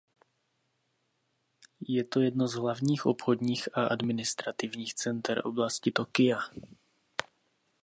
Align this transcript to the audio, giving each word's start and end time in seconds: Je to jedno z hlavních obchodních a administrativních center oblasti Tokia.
Je 1.87 2.03
to 2.03 2.21
jedno 2.21 2.47
z 2.47 2.53
hlavních 2.53 3.05
obchodních 3.05 3.77
a 3.77 3.87
administrativních 3.87 4.93
center 4.93 5.41
oblasti 5.45 5.91
Tokia. 5.91 6.39